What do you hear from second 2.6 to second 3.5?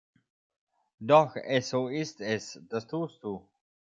das tust du!